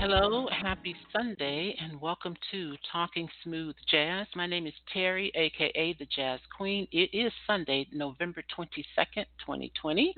[0.00, 4.28] Hello, happy Sunday, and welcome to Talking Smooth Jazz.
[4.36, 6.86] My name is Terry, aka the Jazz Queen.
[6.92, 10.14] It is Sunday, November 22nd, 2020.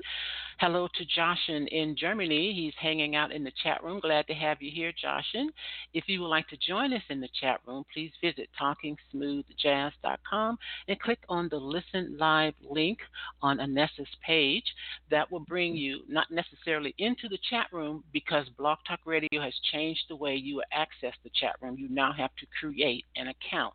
[0.59, 2.53] Hello to Joshin in Germany.
[2.53, 3.99] He's hanging out in the chat room.
[3.99, 5.47] Glad to have you here, Joshin.
[5.95, 10.99] If you would like to join us in the chat room, please visit talkingsmoothjazz.com and
[10.99, 12.99] click on the Listen Live link
[13.41, 14.65] on Aneessa's page.
[15.09, 19.55] That will bring you not necessarily into the chat room because Blog Talk Radio has
[19.71, 21.77] changed the way you access the chat room.
[21.77, 23.73] You now have to create an account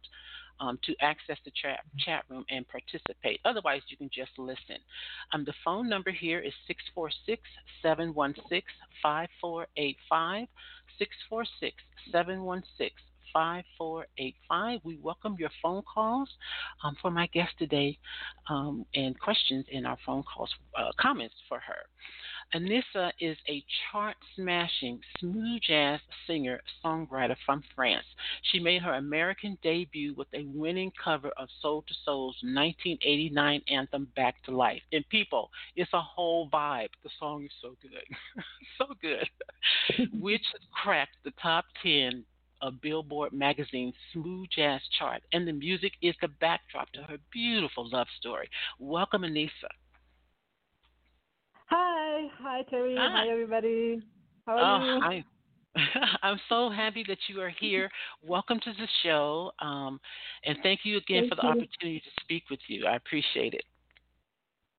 [0.60, 3.40] um, to access the chat, chat room and participate.
[3.44, 4.78] Otherwise, you can just listen.
[5.32, 7.42] Um, the phone number here is 646
[7.82, 8.62] 716
[9.02, 10.48] 5485.
[10.98, 11.76] 646
[12.10, 12.90] 716
[13.32, 14.80] 5485.
[14.84, 16.28] We welcome your phone calls
[16.82, 17.98] um, for my guest today
[18.48, 21.84] um, and questions in our phone calls, uh, comments for her.
[22.54, 28.06] Aneessa is a chart smashing smooth jazz singer songwriter from France.
[28.42, 34.08] She made her American debut with a winning cover of Soul II Soul's 1989 anthem
[34.14, 34.82] Back to Life.
[34.92, 36.90] And people, it's a whole vibe.
[37.02, 38.44] The song is so good.
[38.78, 39.28] so good.
[40.20, 42.24] Which cracked the top 10
[42.62, 47.88] of Billboard magazine's smooth jazz chart, and the music is the backdrop to her beautiful
[47.90, 48.48] love story.
[48.78, 49.68] Welcome, Aneessa.
[51.66, 52.94] Hi, hi Terry.
[52.96, 54.00] Hi, hi everybody.
[54.46, 55.00] How are oh, you?
[55.00, 55.24] Hi.
[56.22, 57.90] I'm so happy that you are here.
[58.22, 60.00] Welcome to the show, um,
[60.44, 61.48] and thank you again thank for the you.
[61.48, 62.86] opportunity to speak with you.
[62.86, 63.64] I appreciate it.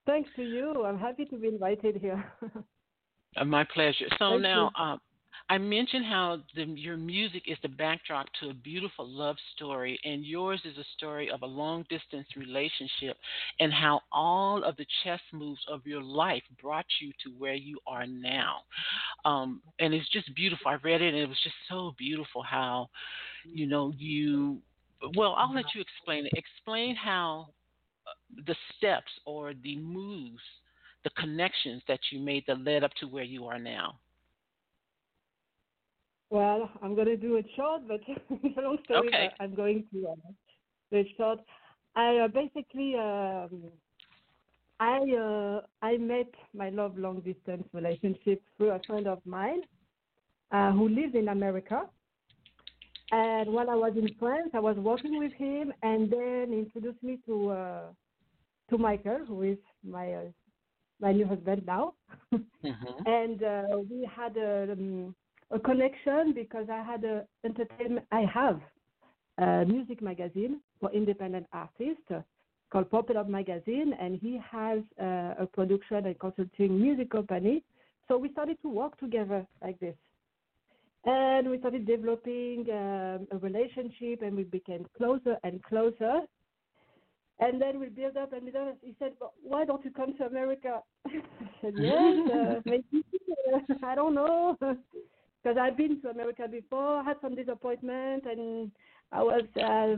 [0.06, 0.86] Thanks to you.
[0.86, 2.24] I'm happy to be invited here.
[3.38, 4.06] uh, my pleasure.
[4.18, 5.00] So thank now, um,
[5.50, 10.26] I mentioned how the, your music is the backdrop to a beautiful love story, and
[10.26, 13.16] yours is a story of a long distance relationship,
[13.62, 17.80] and how all of the chess moves of your life brought you to where you
[17.88, 18.58] are now.
[19.24, 20.68] Um, and it's just beautiful.
[20.68, 22.90] I read it, and it was just so beautiful how,
[23.46, 24.58] you know, you.
[25.16, 26.34] Well, I'll let you explain it.
[26.36, 27.48] Explain how
[28.06, 30.42] uh, the steps or the moves,
[31.06, 34.00] the connections that you made that led up to where you are now.
[36.30, 39.08] Well, I'm going to do it short, but it's a long story.
[39.08, 39.30] Okay.
[39.40, 40.16] I'm going to uh,
[40.92, 41.40] do it short.
[41.96, 43.64] I uh, basically um,
[44.80, 49.62] I uh, I met my love long distance relationship through a friend of mine
[50.52, 51.84] uh, who lives in America.
[53.12, 57.20] And while I was in France, I was working with him, and then introduced me
[57.26, 57.82] to uh,
[58.70, 60.22] to Michael, who is my uh,
[61.00, 61.94] my new husband now.
[62.66, 63.06] Mm-hmm.
[63.06, 65.16] and uh, we had a, um,
[65.52, 68.06] a connection because I had a entertainment.
[68.12, 68.60] I have
[69.38, 72.12] a music magazine for independent artists
[72.70, 77.64] called Pop It Up Magazine, and he has a production and consulting music company.
[78.08, 79.96] So we started to work together like this,
[81.06, 86.22] and we started developing um, a relationship, and we became closer and closer.
[87.40, 88.78] And then we built up and built up.
[88.82, 91.12] He said, well, "Why don't you come to America?" I
[91.62, 93.04] said, "Yes, uh, maybe.
[93.84, 94.58] I don't know."
[95.42, 98.72] because I've been to America before, had some disappointment, and
[99.12, 99.96] I was uh,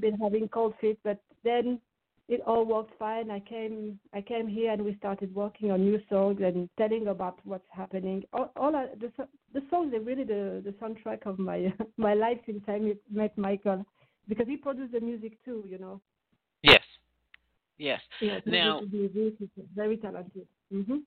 [0.00, 0.98] been having cold feet.
[1.02, 1.80] But then
[2.28, 3.30] it all worked fine.
[3.30, 7.38] I came I came here and we started working on new songs and telling about
[7.44, 8.24] what's happening.
[8.32, 9.10] All, all the
[9.52, 13.84] the songs are really the the soundtrack of my my life since I met Michael,
[14.28, 15.64] because he produced the music too.
[15.68, 16.00] You know.
[16.62, 16.82] Yes.
[17.78, 18.00] Yes.
[18.20, 18.42] Yes.
[18.46, 19.34] Now, music,
[19.74, 20.46] very talented.
[20.72, 20.98] Mm-hmm.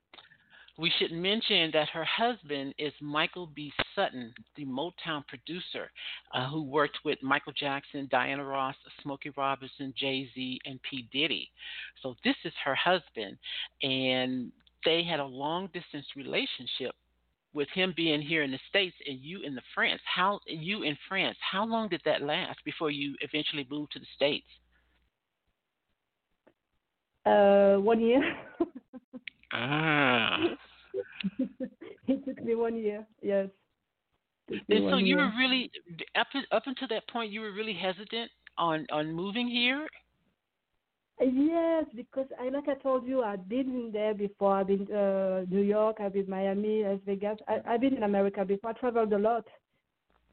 [0.78, 3.72] We should mention that her husband is Michael B.
[3.94, 5.90] Sutton, the Motown producer,
[6.34, 11.08] uh, who worked with Michael Jackson, Diana Ross, Smokey Robinson, Jay Z, and P.
[11.12, 11.50] Diddy.
[12.02, 13.38] So this is her husband,
[13.82, 14.52] and
[14.84, 16.94] they had a long distance relationship
[17.54, 20.02] with him being here in the states and you in the France.
[20.04, 21.38] How you in France?
[21.40, 24.46] How long did that last before you eventually moved to the states?
[27.24, 28.36] Uh, one year.
[29.52, 30.38] ah.
[32.08, 33.06] it took me one year.
[33.22, 33.48] Yes.
[34.48, 35.18] And so you year.
[35.18, 35.70] were really
[36.14, 39.86] up up until that point, you were really hesitant on on moving here.
[41.18, 44.56] Yes, because I like I told you, I've been there before.
[44.56, 47.38] I've been uh, New York, I've been Miami, Las Vegas.
[47.48, 48.70] I, I've been in America before.
[48.70, 49.46] I traveled a lot,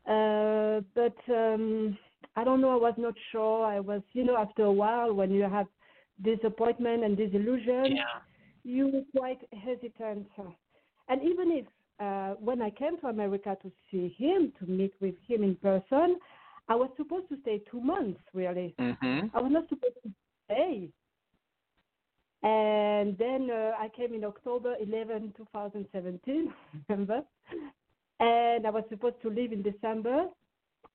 [0.05, 1.97] uh, but um,
[2.35, 2.71] I don't know.
[2.71, 3.65] I was not sure.
[3.65, 5.67] I was, you know, after a while, when you have
[6.21, 8.19] disappointment and disillusion, Yeah.
[8.63, 10.27] You were quite hesitant.
[11.09, 11.65] And even if
[11.99, 16.17] uh, when I came to America to see him, to meet with him in person,
[16.69, 18.73] I was supposed to stay two months, really.
[18.79, 19.29] Mhm.
[19.33, 20.09] I was not supposed to
[20.45, 20.89] stay.
[22.41, 26.53] And then uh, I came in October 11, 2017,
[26.89, 27.21] remember?
[28.19, 30.27] And I was supposed to leave in December.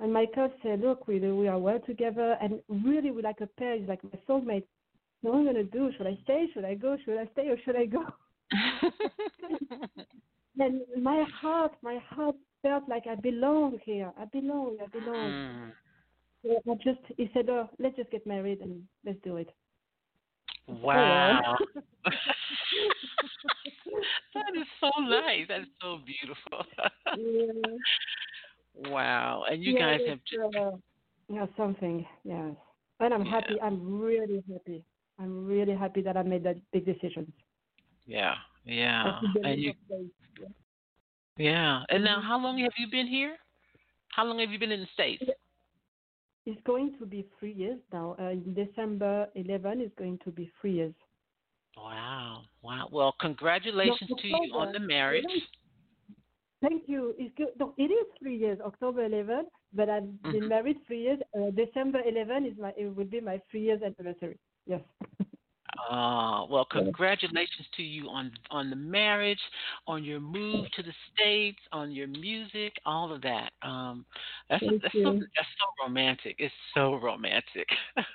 [0.01, 2.37] And Michael said, Look, we, we are well together.
[2.41, 3.77] And really, we're like a pair.
[3.77, 4.65] He's like my soulmate.
[5.23, 5.91] What am I going to do?
[5.97, 6.47] Should I stay?
[6.55, 6.97] Should I go?
[7.05, 8.05] Should I stay or should I go?
[10.59, 14.13] And my heart, my heart felt like I belong here.
[14.19, 14.77] I belong.
[14.83, 15.31] I belong.
[15.31, 15.73] Mm.
[16.69, 19.49] I just, he said, oh, let's just get married and let's do it.
[20.67, 21.57] Wow.
[24.35, 25.47] that is so nice.
[25.49, 26.65] That is so beautiful.
[27.17, 28.91] yeah.
[28.91, 29.45] wow.
[29.51, 30.71] And you yeah, guys have just uh,
[31.29, 32.55] yeah, something, yes.
[33.01, 33.25] And I'm Yeah.
[33.25, 33.61] happy.
[33.61, 34.85] I'm really happy.
[35.19, 37.33] I'm really happy that I made that big decision.
[38.07, 38.35] yeah,
[38.65, 39.03] yeah.
[39.05, 40.13] I see the And you look of faith,
[41.39, 41.51] yeah.
[41.53, 41.85] yeah.
[41.91, 42.25] And now Mhm.
[42.25, 43.37] how long have you been here?
[44.11, 45.23] How long have you been in the States?
[46.47, 48.13] It's going to be three years now.
[48.19, 50.95] Uh, December 11, is going to be three years.
[51.77, 52.45] Wow.
[52.63, 52.89] Wow.
[52.91, 55.27] Well, congratulations to you on the marriage.
[56.61, 57.15] Thank you.
[57.19, 57.49] It's good.
[57.61, 61.21] No, it is three years, October 11, but I've been married three years.
[61.37, 64.39] Uh, December 11 is my, it will be my three years anniversary.
[64.69, 64.83] Yes.
[65.91, 69.41] Uh, well, congratulations to you on on the marriage,
[69.87, 73.53] on your move to the states, on your music, all of that.
[73.63, 74.05] Um,
[74.51, 76.37] that's Thank that's, so, that's so romantic.
[76.39, 77.69] It's so romantic.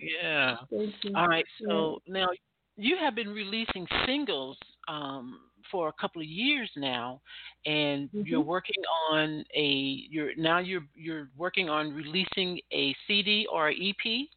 [0.00, 0.56] Yeah.
[1.16, 1.44] All right.
[1.68, 2.28] So now
[2.76, 5.40] you have been releasing singles um,
[5.70, 7.20] for a couple of years now,
[7.64, 8.46] and you're Mhm.
[8.46, 14.28] working on a you're now you're you're working on releasing a CD or an EP.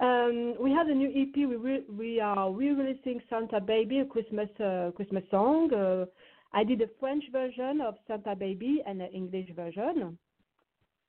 [0.00, 1.34] Um, we have a new EP.
[1.36, 5.72] We re- we are re-releasing Santa Baby, a Christmas uh, Christmas song.
[5.72, 6.04] Uh,
[6.52, 10.18] I did a French version of Santa Baby and an English version.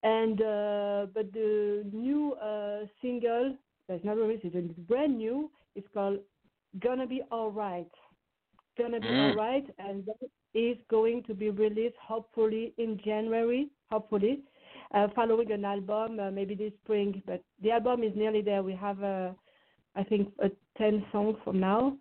[0.03, 3.55] And uh, but the new uh, single
[3.89, 5.51] that's not released, it's brand new.
[5.75, 6.19] It's called
[6.79, 7.91] "Gonna Be Alright."
[8.77, 9.31] Gonna be Mm.
[9.31, 13.69] alright, and that is going to be released hopefully in January.
[13.89, 14.43] Hopefully,
[14.93, 17.21] uh, following an album, uh, maybe this spring.
[17.25, 18.63] But the album is nearly there.
[18.63, 19.31] We have, uh,
[19.95, 21.97] I think, a 10 songs from now.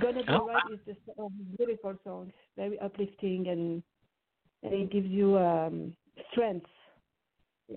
[0.00, 3.82] Gonna Be Oh, Alright is just a beautiful song, very uplifting, and,
[4.62, 5.96] and it gives you um,
[6.32, 6.66] strength,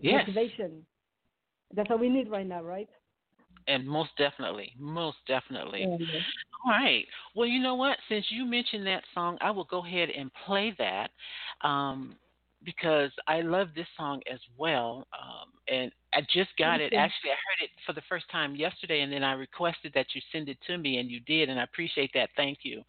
[0.02, 0.28] Yes.
[0.28, 0.86] motivation.
[1.74, 2.90] That's what we need right now, right?
[3.68, 5.88] And most definitely, most definitely.
[6.66, 7.06] All right.
[7.36, 7.98] Well, you know what?
[8.10, 11.12] Since you mentioned that song, I will go ahead and play that
[11.62, 12.16] um,
[12.64, 15.08] because I love this song as well.
[15.14, 16.94] Um, and I just got it.
[16.94, 20.22] Actually, I heard it for the first time yesterday, and then I requested that you
[20.32, 22.30] send it to me, and you did, and I appreciate that.
[22.36, 22.82] Thank you.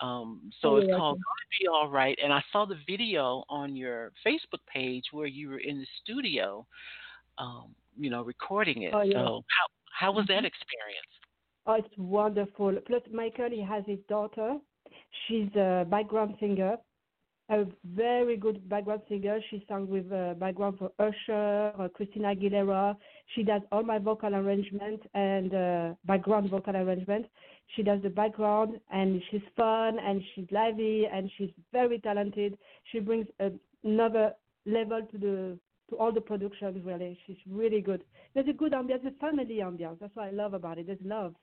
[0.00, 1.16] Um, so it's called.
[1.16, 5.48] "Gonna Be All Right," and I saw the video on your Facebook page where you
[5.48, 6.66] were in the studio,
[7.38, 8.94] um, you know, recording it.
[8.94, 9.14] Oh, yeah.
[9.14, 10.34] So how how was Mm-hmm.
[10.34, 11.12] that experience?
[11.66, 12.76] Oh, it's wonderful.
[12.86, 14.58] Plus, Michael, he has his daughter.
[15.26, 16.76] She's a background singer,
[17.50, 17.64] a
[17.94, 19.38] very good background singer.
[19.50, 22.96] She sang with uh, background for Usher, uh, Christina Aguilera.
[23.34, 27.26] She does all my vocal arrangement and uh, background vocal arrangement.
[27.74, 32.56] She does the background, and she's fun and she's lively and she's very talented.
[32.92, 33.50] She brings a,
[33.84, 34.34] another
[34.66, 35.58] level to the
[35.90, 36.84] to all the productions.
[36.84, 38.02] Really, she's really good.
[38.34, 39.98] There's a good ambiance, a family ambiance.
[40.00, 40.86] That's what I love about it.
[40.86, 41.34] There's love.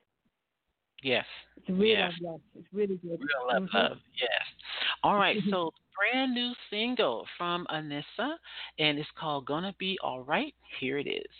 [1.02, 1.26] Yes.
[1.56, 2.12] It's real Yes.
[2.22, 2.40] love.
[2.58, 3.20] It's really good.
[3.20, 3.74] Real love, Mhm.
[3.74, 4.42] love, yes.
[5.02, 5.50] All right, mm-hmm.
[5.50, 8.36] so brand new single from Aneessa,
[8.78, 10.54] and it's called Gonna Be All Right.
[10.80, 11.30] Here it is.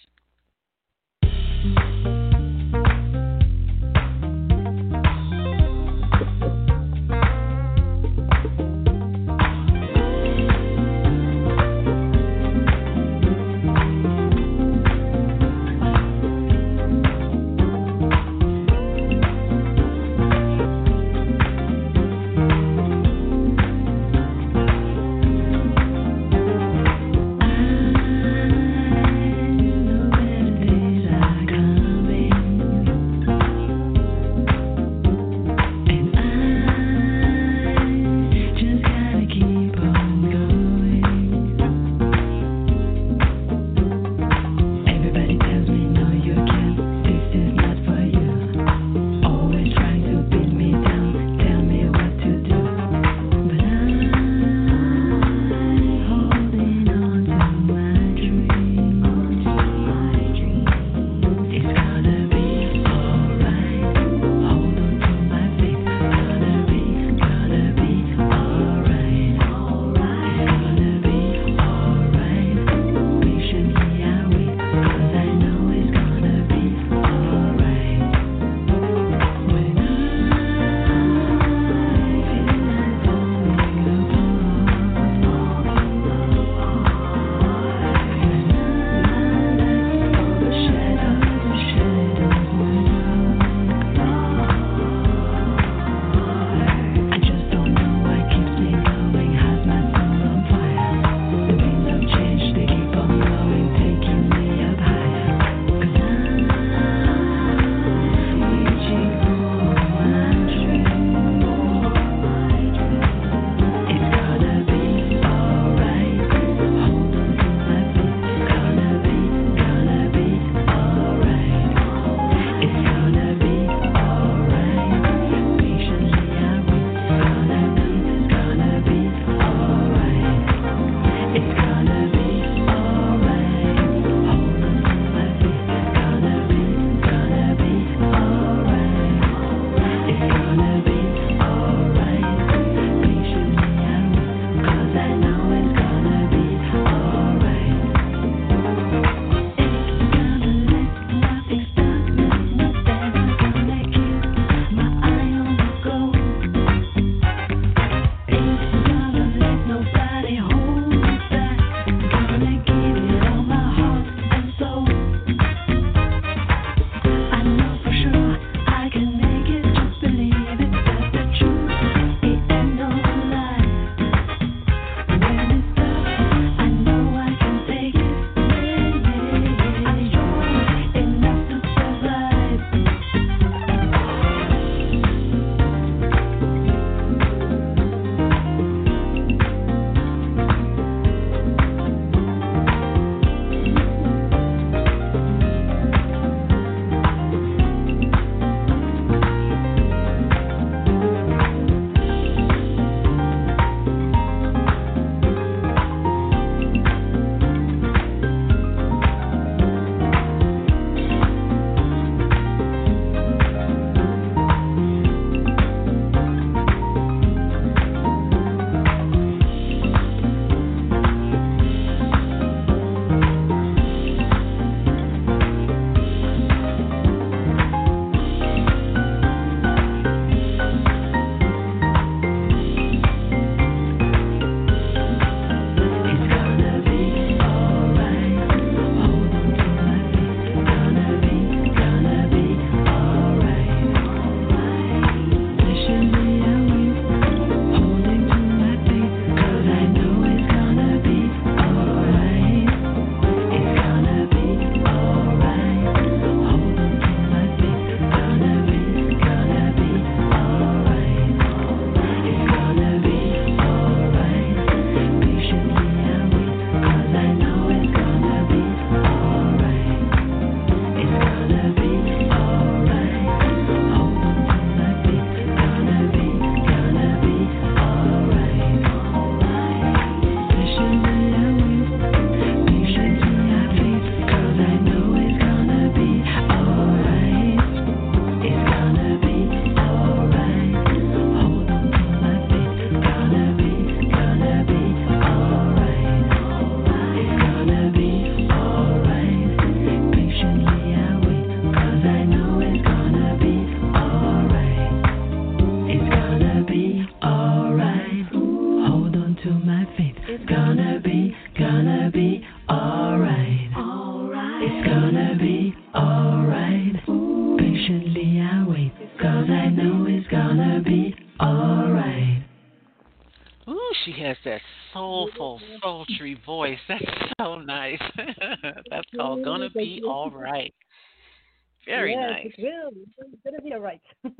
[331.86, 332.46] Very yes, nice.
[332.46, 332.90] It will.
[333.32, 334.00] It's gonna be all right.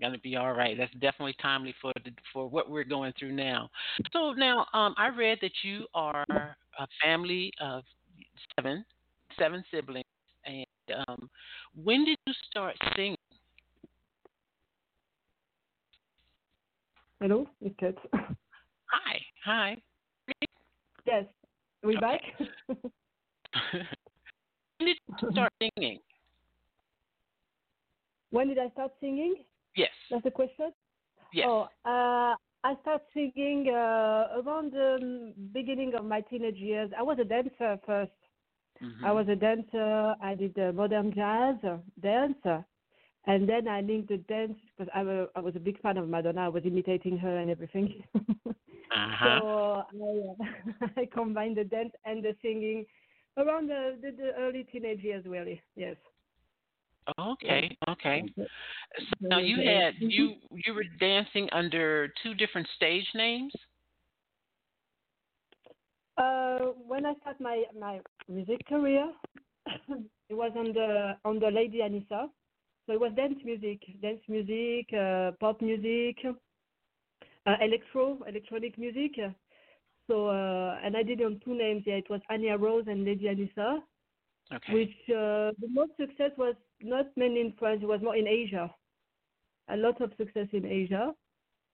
[0.00, 0.76] Gonna be all right.
[0.76, 3.70] That's definitely timely for the, for what we're going through now.
[4.12, 7.82] So now, um, I read that you are a family of
[8.54, 8.84] seven,
[9.38, 10.04] seven siblings,
[10.44, 10.66] and
[11.08, 11.30] um,
[11.82, 13.16] when did you start singing?
[17.20, 17.98] Hello, it cuts.
[18.88, 19.76] Hi, hi.
[21.06, 21.24] yes,
[21.82, 22.00] we Okay.
[22.00, 22.20] back?
[23.72, 25.98] when did you start singing?
[28.30, 29.36] When did I start singing?
[29.76, 30.72] Yes, That's the question.
[31.32, 31.46] yes.
[31.48, 36.90] Oh, uh, I started singing uh, around the beginning of my teenage years.
[36.98, 38.12] I was a dancer first.
[38.82, 39.04] Mhm.
[39.04, 40.14] I was a dancer.
[40.22, 42.62] I did uh, modern jazz uh, dance, uh,
[43.26, 45.00] and then I linked the dance because I,
[45.36, 46.42] I was a big fan of Madonna.
[46.42, 48.02] I was imitating her and everything.
[48.94, 49.40] Uh-huh.
[49.40, 52.86] So I, uh, I combined the dance and the singing
[53.36, 55.60] around the, the, the early teenage years, really.
[55.74, 55.96] Yes.
[57.18, 58.24] Okay, okay.
[58.36, 58.44] So
[59.20, 63.52] now you had you you were dancing under two different stage names.
[66.18, 69.12] Uh, when I started my my music career,
[69.66, 72.28] it was on the on the Lady Anissa.
[72.86, 76.18] So it was dance music, dance music, uh, pop music,
[77.46, 79.12] uh, electro, electronic music.
[80.08, 81.82] So uh, and I did it on two names.
[81.86, 83.78] Yeah, it was Anya Rose and Lady Anissa.
[84.52, 84.72] Okay.
[84.72, 87.80] Which uh, the most success was not mainly in France.
[87.82, 88.72] It was more in Asia.
[89.68, 91.12] A lot of success in Asia.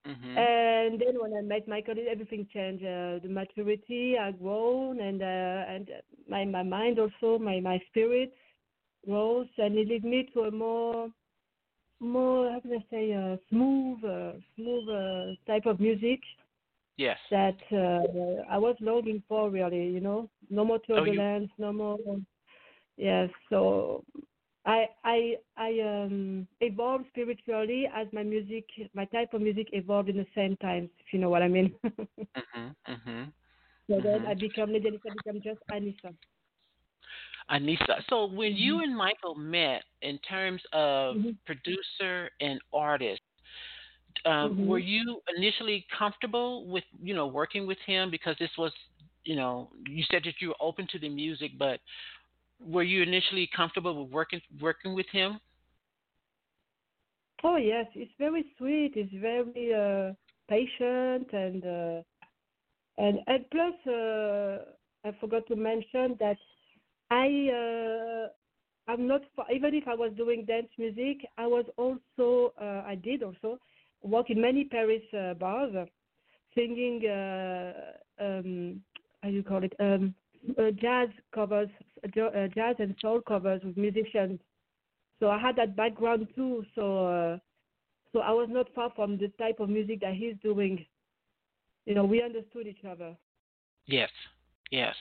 [0.06, 2.84] hmm And then when I met Michael, everything changed.
[2.84, 5.90] Uh, the maturity, I grown, and uh, and
[6.28, 8.32] my my mind also, my my spirit
[9.06, 11.08] rose, and it led me to a more
[12.00, 16.20] more how can I say uh, smooth uh, smooth uh, type of music
[16.96, 17.18] Yes.
[17.30, 19.50] that uh, I was longing for.
[19.50, 21.98] Really, you know, no more Oh, you- turbulence, no more.
[22.96, 24.04] Yes, so
[24.64, 28.64] I I I um evolved spiritually as my music,
[28.94, 30.88] my type of music evolved in the same times.
[31.04, 31.74] If you know what I mean.
[32.36, 32.74] Mhm.
[32.88, 33.32] Mhm.
[33.88, 34.26] so then Mhm.
[34.26, 36.14] I become Lady Anissa, become just Aneessa.
[37.50, 38.02] Aneessa.
[38.08, 38.82] So when you Mm-hmm.
[38.82, 41.36] and Michael met in terms of Mhm.
[41.44, 43.20] producer and artist,
[44.24, 44.66] um, Mhm.
[44.66, 48.72] were you initially comfortable with you know working with him because this was
[49.24, 51.80] you know you said that you were open to the music, but
[52.66, 55.40] were you initially comfortable with working working with him?
[57.44, 58.92] Oh yes, it's very sweet.
[58.94, 60.12] It's very uh,
[60.48, 62.02] patient and uh,
[62.98, 64.58] and and plus uh,
[65.04, 66.36] I forgot to mention that
[67.10, 72.82] I uh, I'm not even if I was doing dance music, I was also uh,
[72.86, 73.58] I did also
[74.02, 75.72] work in many Paris uh, bars,
[76.54, 77.02] singing
[78.20, 78.80] um,
[79.22, 80.14] how do you call it um,
[80.80, 81.68] jazz covers,
[82.08, 84.40] jazz and soul covers with musicians.
[85.20, 86.64] So I had that background too.
[86.74, 87.38] So uh,
[88.12, 90.84] so I was not far from the type of music that he's doing.
[91.86, 93.16] You know, we understood each other.
[93.86, 94.10] Yes.
[94.70, 94.94] Yes.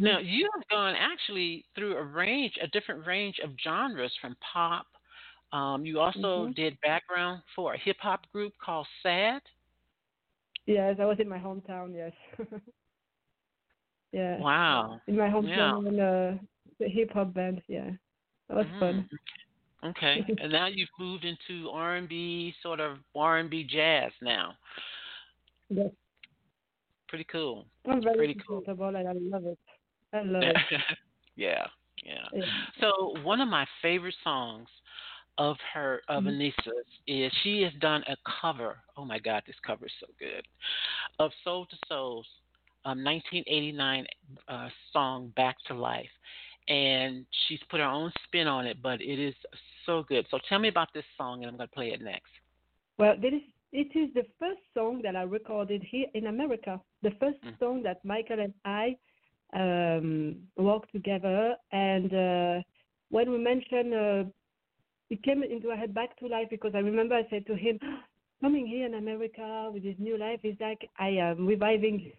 [0.00, 4.86] Now you have gone actually through a range, a different range of genres from pop.
[5.52, 6.54] Um, you also Mhm.
[6.54, 9.42] did background for a hip hop group called Sad.
[10.66, 11.94] Yes, I was in my hometown.
[11.94, 12.12] Yes.
[14.12, 14.38] yeah.
[14.38, 15.00] Wow.
[15.06, 15.32] In my Yeah.
[15.32, 16.38] hometown, in uh,
[16.78, 17.62] the hip hop band.
[17.68, 17.90] Yeah,
[18.48, 19.08] that was fun.
[19.82, 19.90] Mm.
[19.90, 20.24] Okay.
[20.42, 24.54] and now you've moved into R and B, sort of R and B jazz now.
[25.68, 25.90] Yes.
[27.08, 27.66] Pretty cool.
[27.86, 28.62] I'm very Pretty cool.
[28.66, 29.58] I love it.
[30.12, 30.56] I love it.
[31.36, 31.66] yeah.
[32.04, 32.24] Yeah.
[32.32, 32.44] Yeah.
[32.80, 34.68] So one of my favorite songs
[35.38, 36.28] of her of Mhm.
[36.28, 38.82] Aneessa's is she has done a cover.
[38.96, 40.46] Oh my God, this cover is so good.
[41.18, 42.26] Of Soul II Souls,
[42.84, 44.06] um, 1989
[44.48, 46.10] uh, song Back to Life,
[46.68, 49.34] and she's put her own spin on it, but it is
[49.86, 50.26] so good.
[50.30, 52.30] So tell me about this song, and I'm going to play it next.
[52.98, 53.42] Well, this is,
[53.72, 56.80] it is the first song that I recorded here in America.
[57.02, 57.58] The first Mm.
[57.58, 58.96] song that Michael and I
[59.54, 61.56] um, worked together.
[61.72, 62.62] And uh,
[63.10, 64.24] when we mentioned, uh,
[65.10, 67.78] it came into our head back to life because I remember I said to him,
[68.40, 72.12] coming here in America with this new life is like I am reviving,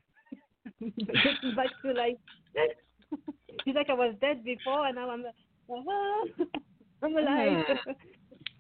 [1.56, 2.18] back to life.
[3.66, 5.24] it's like I was dead before and now I'm,
[5.70, 6.46] ah,
[7.04, 7.66] I'm alive.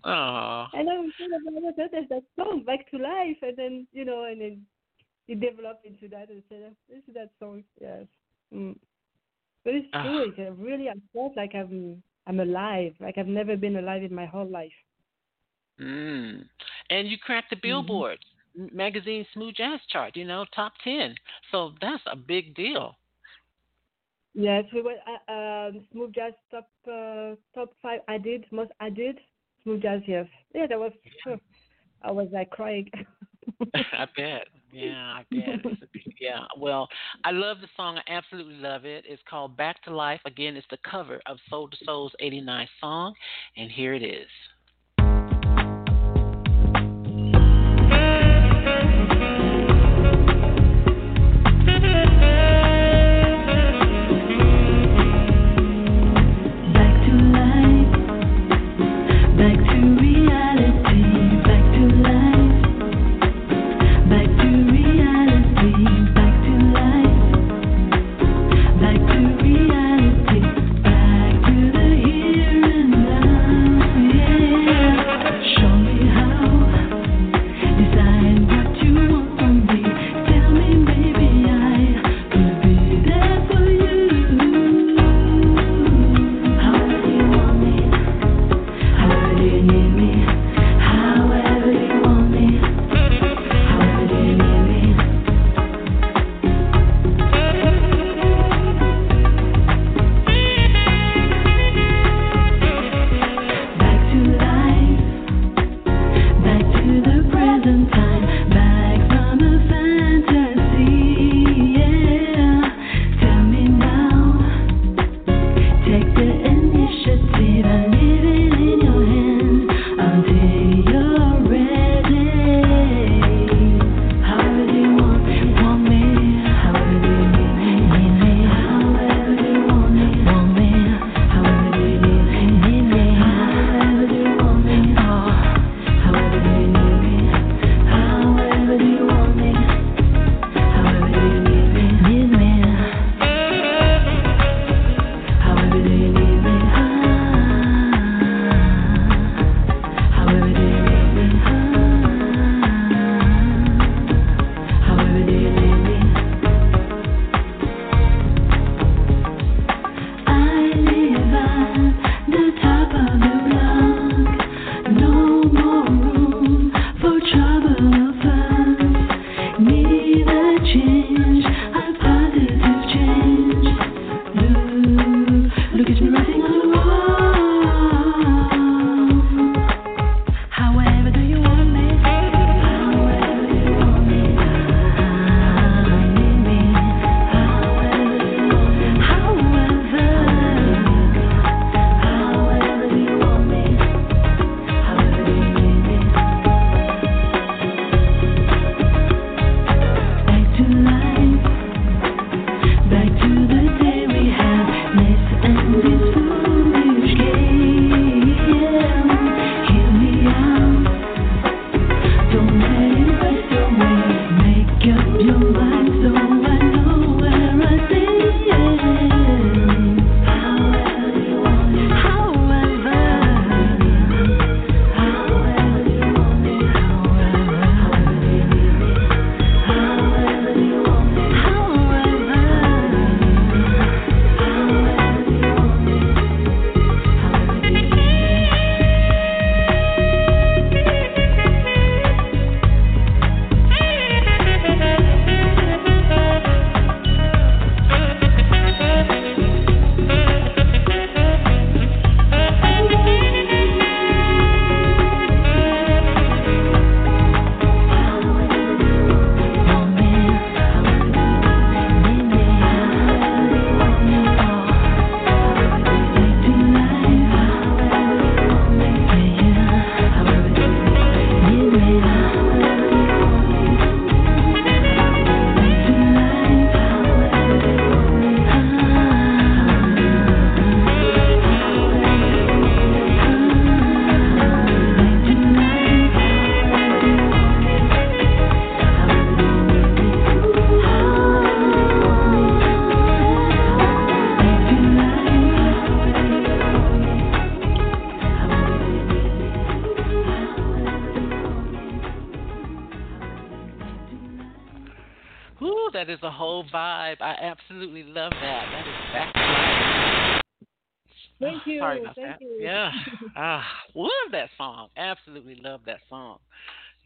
[0.05, 3.55] Oh, And I was kind of like, that is that song, Back to Life, and
[3.57, 4.61] then you know, and then
[5.29, 8.05] it developed into that and said, this is that song, yes.
[8.53, 8.75] Mm.
[9.63, 10.03] But it's Ah.
[10.03, 10.23] true.
[10.29, 14.13] It's uh, really I felt like I'm I'm alive, like I've never been alive in
[14.13, 14.75] my whole life.
[15.79, 16.43] mm.
[16.89, 17.63] and you cracked the Mm-hmm.
[18.55, 20.15] Magazine smooth jazz chart.
[20.15, 21.15] You know, top ten.
[21.51, 22.95] So that's a big deal.
[24.33, 27.99] Yes, we were uh, um, smooth jazz top uh, top five.
[28.07, 28.71] I did most.
[28.79, 29.19] I did
[29.63, 30.01] smooth jazz.
[30.07, 30.91] Yes, yeah, that was.
[32.03, 32.89] I was like crying.
[33.75, 34.47] I bet.
[34.71, 35.63] Yeah, I bet.
[35.93, 36.45] Big, yeah.
[36.57, 36.89] Well,
[37.23, 37.97] I love the song.
[37.97, 39.05] I absolutely love it.
[39.07, 40.19] It's called Back to Life.
[40.25, 43.13] Again, it's the cover of Soul II Soul's 89 song,
[43.55, 44.27] and here it is.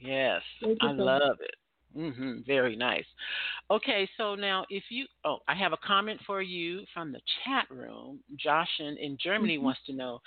[0.08, 0.42] Yes,
[0.82, 1.56] I love it.
[1.98, 3.06] Mm-hmm, very nice.
[3.72, 7.66] Okay, so now if you, oh, I have a comment for you from the chat
[7.70, 8.20] room.
[8.36, 9.66] Josh in, in Germany mm-hmm.
[9.66, 10.20] wants to know,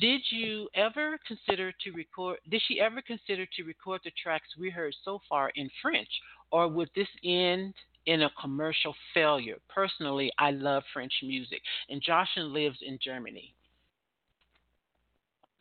[0.00, 2.38] did you ever consider to record?
[2.50, 6.08] Did she ever consider to record the tracks we heard so far in French,
[6.52, 7.74] or would this end
[8.06, 9.56] in a commercial failure?
[9.68, 13.54] Personally, I love French music, and Joshin lives in Germany.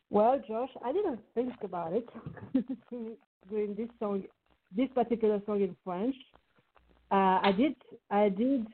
[0.10, 2.08] Well, Josh, I didn't think about it
[3.50, 4.24] doing this song
[4.76, 6.16] this particular song in French.
[7.10, 7.76] Uh, I did
[8.10, 8.68] I did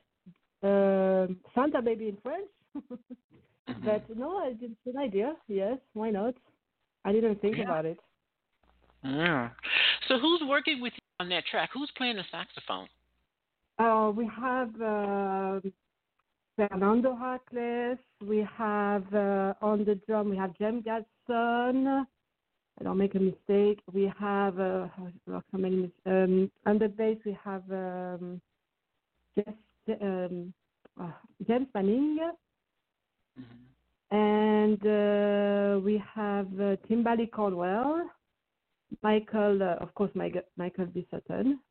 [0.63, 3.85] uh, Santa Baby in French, mm-hmm.
[3.85, 5.35] but no, I did an idea.
[5.47, 6.33] Yes, why not?
[7.05, 7.63] I didn't think yeah.
[7.63, 7.99] about it.
[9.03, 9.49] Yeah.
[10.07, 11.69] So who's working with you on that track?
[11.73, 12.87] Who's playing the saxophone?
[13.77, 15.59] Uh, we have uh,
[16.55, 17.97] Fernando Harkless.
[18.25, 20.29] We have uh, on the drum.
[20.29, 22.05] We have Jem Gadson.
[22.83, 23.79] I don't make a mistake.
[23.93, 25.07] We have uh, how
[26.05, 26.49] um,
[26.97, 28.41] bass we have um,
[29.37, 29.53] Jess,
[30.01, 30.53] um,
[30.99, 31.11] uh,
[31.47, 32.19] James Manning,
[33.39, 34.15] mm-hmm.
[34.17, 38.01] and uh, we have uh, Timbali Caldwell,
[39.01, 41.07] Michael, uh, of course, Michael, Michael B.
[41.09, 41.61] Sutton,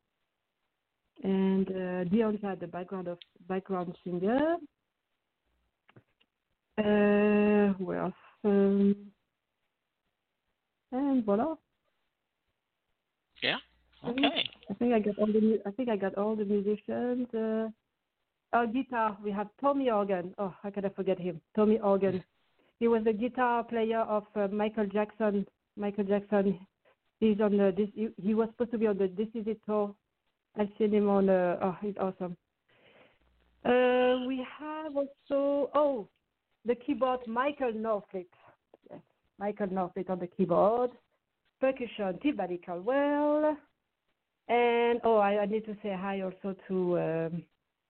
[1.22, 4.57] and uh, Deonja, the background of background singer.
[6.79, 8.14] Uh, who else?
[10.92, 11.55] And voila.
[13.42, 13.57] Yeah.
[14.07, 14.48] Okay.
[14.70, 17.28] I think I got all the I think I got all the musicians.
[17.35, 17.68] Uh,
[18.52, 19.16] oh, guitar.
[19.24, 20.35] We have Tommy Organ.
[20.38, 21.40] Oh, how can I forget him?
[21.57, 22.22] Tommy Organ.
[22.78, 25.46] He was the guitar player of uh, Michael Jackson.
[25.76, 26.59] Michael Jackson.
[27.20, 27.88] He's on the this.
[27.94, 29.94] He, he, was supposed to be on the This Is It tour.
[30.59, 31.28] I've seen him on.
[31.28, 32.37] Uh, oh, he's awesome.
[33.64, 36.09] Uh, we have also oh,
[36.66, 38.26] the keyboard Michael Norfleet.
[39.42, 40.92] Michael Norfleet on the keyboard,
[41.61, 43.57] percussion Timbali Caldwell,
[44.48, 47.42] and oh, I, I, need to say hi also to um,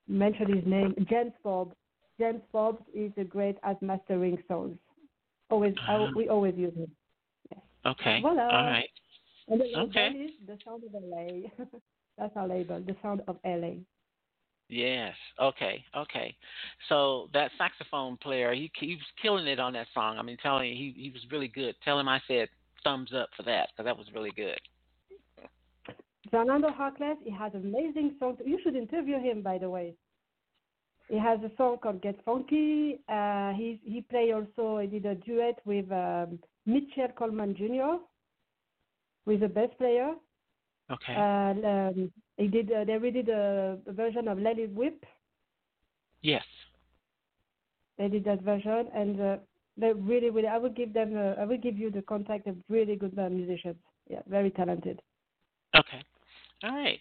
[0.08, 1.74] mention his name, James Forbes.
[2.18, 4.78] James Forbes is a great at mastering songs.
[5.50, 6.04] Always, uh-huh.
[6.04, 6.90] I, we always use him.
[7.50, 7.60] Yes.
[7.84, 8.20] Okay.
[8.22, 8.44] Voila.
[8.44, 8.88] All right.
[9.48, 10.08] And the okay.
[10.08, 11.50] is the sound of LA.
[12.18, 13.74] That's our label, the sound of LA.
[14.72, 15.12] Yes.
[15.38, 15.84] Okay.
[15.94, 16.34] Okay.
[16.88, 20.18] So that saxophone player, he he was killing it on that song.
[20.18, 21.74] I mean, telling you, he he was really good.
[21.84, 22.48] Tell him I said
[22.82, 24.58] thumbs up for that because that was really good.
[26.30, 28.38] Fernando Harkless, he has amazing songs.
[28.46, 29.92] You should interview him, by the way.
[31.10, 34.78] He has a song called "Get Funky." Uh, he he played also.
[34.78, 38.00] He did a duet with um, Mitchell Coleman Jr.
[39.26, 40.14] with a bass player.
[40.90, 41.14] Okay.
[41.14, 42.72] And um, they did.
[42.72, 45.04] Uh, they redid a, a version of Let It Whip.
[46.22, 46.44] Yes.
[47.98, 49.36] They did that version, and uh,
[49.76, 50.48] they really, really.
[50.48, 51.16] I would give them.
[51.16, 53.76] Uh, I will give you the contact of really good uh, musicians.
[54.08, 55.00] Yeah, very talented.
[55.76, 56.02] Okay.
[56.64, 57.00] All right.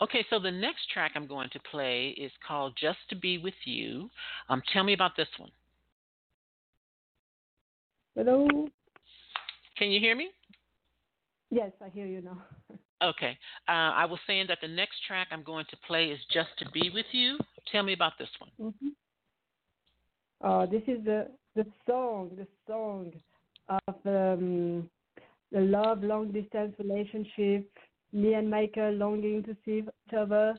[0.00, 3.54] Okay, so the next track I'm going to play is called Just to Be With
[3.64, 4.08] You.
[4.48, 5.50] Um, tell me about this one.
[8.14, 8.46] Hello.
[9.76, 10.30] Can you hear me?
[11.50, 12.42] Yes, I hear you now.
[13.02, 13.36] Okay.
[13.68, 16.70] Uh, I was saying that the next track I'm going to play is Just to
[16.70, 17.38] Be With You.
[17.70, 18.72] Tell me about this one.
[18.72, 18.88] Mm-hmm.
[20.48, 23.12] Uh, this is the, the song, the song
[23.68, 24.88] of um,
[25.50, 27.68] the love long distance relationship.
[28.12, 30.54] Me and Michael longing to see each other.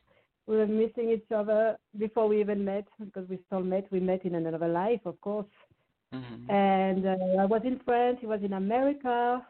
[0.47, 3.87] We were missing each other before we even met because we still met.
[3.91, 5.47] We met in another life, of course.
[6.13, 6.51] Mm-hmm.
[6.51, 8.17] And uh, I was in France.
[8.19, 9.45] He was in America.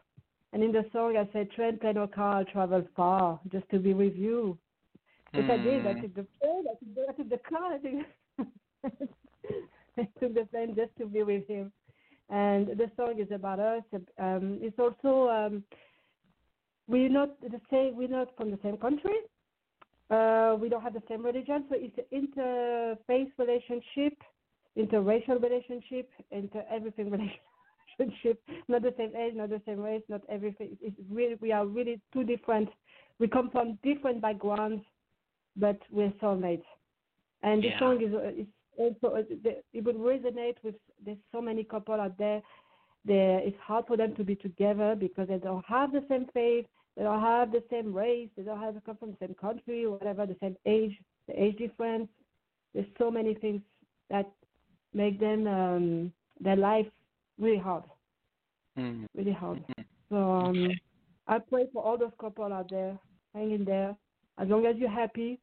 [0.54, 3.80] And in the song, I said, train, plane, or car, I'll travel far just to
[3.80, 4.56] be with you.
[5.32, 5.50] Which mm.
[5.50, 5.84] I did.
[5.84, 6.02] I hmm.
[6.02, 7.78] took the plane, I took the, I took the car, I
[8.92, 9.08] took,
[9.98, 11.72] I took the plane just to be with him.
[12.30, 13.82] And the song is about us.
[14.16, 15.64] Um, it's also, um,
[16.86, 19.16] we're not the same, we're not from the same country.
[20.08, 24.16] Uh, we don't have the same religion, so it's an interfaith relationship,
[24.78, 27.40] interracial relationship, inter everything relationship
[27.98, 30.76] relationship, not the same age, not the same race, not everything.
[30.80, 32.68] It's really we are really two different.
[33.18, 34.82] We come from different backgrounds,
[35.56, 36.64] but we're soulmates.
[37.42, 40.74] And the song is, uh, is also uh, it would resonate with.
[41.04, 42.42] There's so many couple out there.
[43.04, 46.64] There, it's hard for them to be together because they don't have the same faith,
[46.96, 50.24] they don't have the same race, they don't have come from the same country, whatever,
[50.24, 52.08] the same age, the age difference.
[52.72, 53.60] There's so many things
[54.08, 54.32] that
[54.94, 56.86] make them um, their life
[57.38, 57.84] really hard,
[58.78, 59.04] mm-hmm.
[59.16, 59.58] really hard.
[59.58, 59.82] Mm-hmm.
[60.10, 60.70] So um.
[61.26, 62.98] I pray for all those couples out there,
[63.34, 63.96] hang in there.
[64.38, 65.40] As long as you're happy,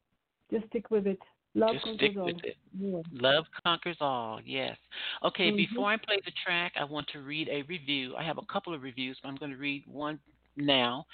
[0.50, 1.18] just stick with it.
[1.54, 2.30] Love just conquers all.
[2.78, 3.00] Yeah.
[3.12, 4.40] Love conquers all.
[4.44, 4.76] Yes.
[5.24, 5.48] Okay.
[5.48, 5.56] Mm-hmm.
[5.56, 8.14] Before I play the track, I want to read a review.
[8.16, 10.18] I have a couple of reviews, but I'm going to read one
[10.56, 11.04] now.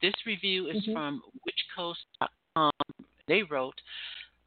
[0.00, 0.92] This review is mm-hmm.
[0.92, 1.22] from
[1.78, 2.70] whichcoast.com.
[3.26, 3.74] They wrote,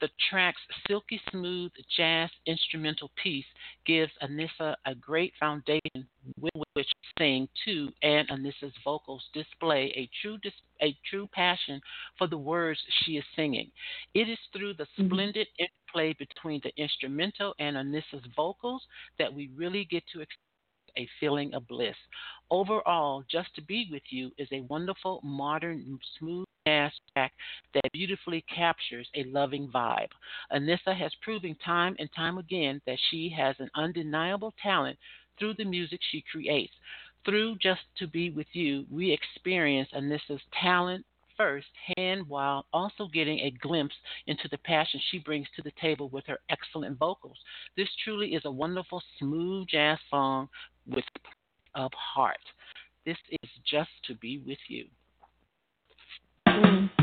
[0.02, 3.46] the track's silky smooth jazz instrumental piece
[3.86, 6.08] gives Aneessa a great foundation
[6.40, 11.80] with which to sing to, and Aneessa's vocals display a true dis- a true passion
[12.18, 13.72] for the words she is singing.
[14.16, 15.06] It is through the mm-hmm.
[15.06, 18.82] splendid interplay between the instrumental and Aneessa's vocals
[19.20, 20.38] that we really get to experience
[20.98, 21.96] a feeling of bliss.
[22.50, 27.32] Overall, Just to Be With You is a wonderful, modern, smooth track
[27.74, 30.10] that beautifully captures a loving vibe.
[30.52, 34.98] Aneessa has proven time and time again that she has an undeniable talent
[35.40, 36.74] through the music she creates.
[37.26, 41.06] Through Just to Be With You, we experience Aneessa's talent
[41.38, 43.96] firsthand while also getting a glimpse
[44.28, 47.38] into the passion she brings to the table with her excellent vocals.
[47.78, 50.50] This truly is a wonderful, smooth jazz song
[50.88, 51.06] with
[51.74, 52.38] of heart.
[53.06, 54.86] This is Just to Be With You.
[56.52, 57.01] Mm.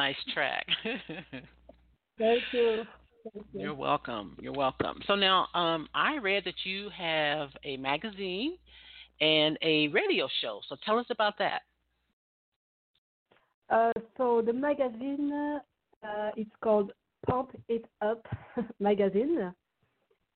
[0.00, 0.66] Nice track.
[2.18, 2.84] Thank you.
[3.22, 3.60] Thank you.
[3.60, 4.34] You're welcome.
[4.40, 4.98] You're welcome.
[5.06, 8.56] So now, um, I read that you have a magazine
[9.20, 10.60] and a radio show.
[10.70, 11.60] So tell us about that.
[13.68, 15.60] Uh, so the magazine,
[16.02, 16.92] uh, it's called
[17.28, 18.26] Pump It Up
[18.80, 19.52] magazine,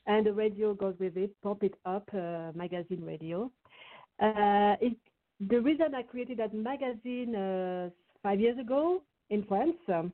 [0.06, 1.30] and the radio goes with it.
[1.42, 3.50] Pump It Up uh, magazine radio.
[4.20, 4.94] Uh, it,
[5.48, 7.88] the reason I created that magazine uh,
[8.22, 9.00] five years ago
[9.34, 10.12] in France, um,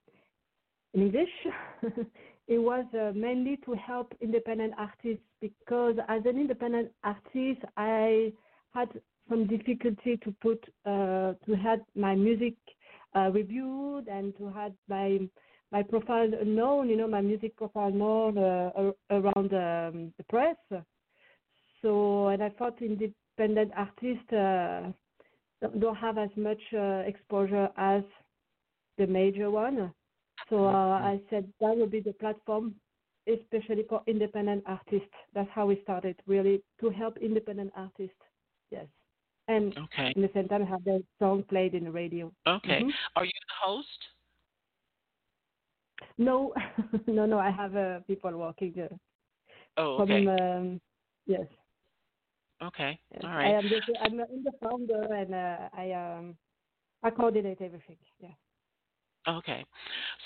[0.94, 1.34] in English,
[2.48, 8.32] it was uh, mainly to help independent artists because as an independent artist, I
[8.74, 8.88] had
[9.28, 12.54] some difficulty to put uh, to have my music
[13.14, 15.20] uh, reviewed and to have my
[15.72, 20.56] my profile known, you know, my music profile known uh, around um, the press.
[21.80, 24.90] So, and I thought independent artists uh,
[25.78, 28.02] don't- have as much uh, exposure as
[29.01, 29.92] the major one.
[30.51, 32.74] So uh, I said that would be the platform,
[33.26, 35.14] especially for independent artists.
[35.34, 38.22] That's how we started, really, to help independent artists.
[38.70, 38.86] Yes,
[39.48, 40.12] and Okay.
[40.16, 42.32] in the same time have their song played in the radio.
[42.46, 42.80] Okay.
[42.82, 42.92] Mhm.
[43.16, 44.01] Are you the host?
[46.18, 46.53] No,
[47.07, 47.38] no, no.
[47.38, 48.88] I have uh, people working uh,
[49.76, 50.11] Oh, from.
[50.11, 50.26] okay.
[50.26, 50.80] Um,
[51.26, 51.46] yes,
[52.62, 52.98] Okay.
[53.14, 53.24] yes.
[53.24, 56.36] All I am the I'm in the founder and uh, I um
[57.03, 57.98] I coordinate everything.
[58.20, 58.34] Yeah.
[59.28, 59.64] Okay.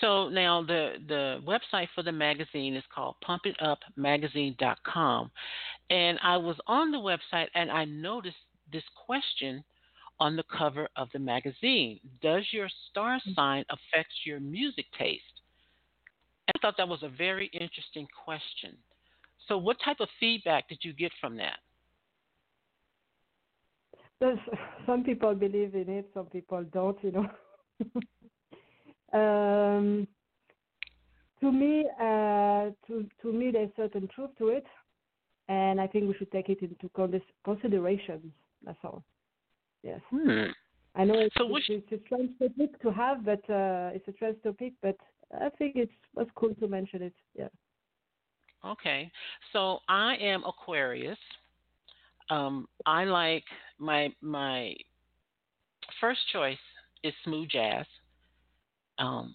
[0.01, 5.31] So now the the website for the magazine is called pumpitupmagazine.com.
[5.91, 8.37] And I was on the website and I noticed
[8.73, 9.65] this question
[10.21, 11.99] on the cover of the magazine.
[12.23, 13.33] Does your star mm-hmm.
[13.35, 15.23] sign affect your music taste?
[16.49, 18.77] I thought that was a very interesting question.
[19.49, 21.59] So what type of feedback did you get from that?
[24.21, 24.39] There's,
[24.87, 26.97] some people believe in it, some people don't.
[27.03, 27.27] You know.
[29.15, 30.09] um,
[31.41, 34.67] to me, uh, to to me, there's certain truth to it,
[35.49, 38.33] and I think we should take it into con- consideration.
[38.65, 39.05] That's all.
[39.83, 40.01] Yes.
[40.11, 40.47] Hmm.
[40.97, 44.13] I know it's, So it's, it's a strange topic to have, but uh, it's a
[44.13, 44.73] strange topic.
[44.81, 44.97] But
[45.33, 47.15] I think it's was cool to mention it.
[47.37, 47.49] Yeah.
[48.65, 49.11] Okay.
[49.53, 51.19] So I am Aquarius.
[52.31, 53.45] Um, I like
[53.79, 54.75] my my
[56.01, 56.57] first choice
[57.03, 57.87] is smooth jazz.
[58.99, 59.35] Um,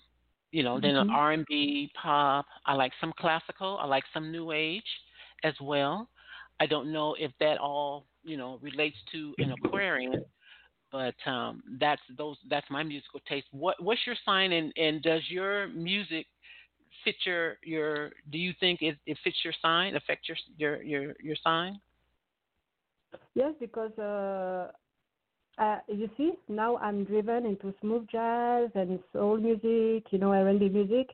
[0.52, 1.10] you know, then Mhm.
[1.10, 2.46] R and B, pop.
[2.66, 3.78] I like some classical.
[3.80, 4.84] I like some new age
[5.44, 6.10] as well.
[6.60, 10.24] I don't know if that all you know relates to an Aquarian,
[10.92, 13.48] but um, that's those that's my musical taste.
[13.52, 16.28] What what's your sign and and does your music
[17.04, 21.16] fit your your do you think it, it fits your sign affect your your your
[21.22, 21.80] your sign
[23.36, 24.72] Yes, because uh,
[25.60, 30.70] uh, you see, now I'm driven into smooth jazz and soul music, you know, R&B
[30.70, 31.10] music,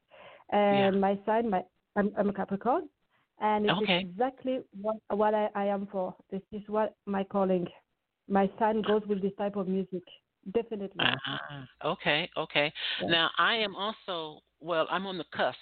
[0.51, 1.01] and Yeah.
[1.01, 1.63] my sign, my
[1.95, 2.89] I'm, I'm a Capricorn,
[3.39, 3.99] and it's Okay.
[3.99, 6.15] exactly what what I, I am for.
[6.31, 7.67] This is what my calling.
[8.27, 10.03] My sign goes with this type of music,
[10.53, 11.01] definitely.
[11.01, 12.71] uh okay okay
[13.01, 13.09] Yeah.
[13.09, 15.57] now i am also well i'm on the cusp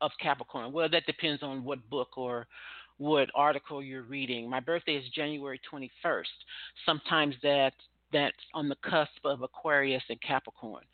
[0.00, 2.46] of capricorn well that depends on what book or
[2.98, 6.24] what article you're reading my birthday is january 21st
[6.86, 7.72] sometimes that
[8.12, 10.84] that's on the cusp of aquarius and capricorn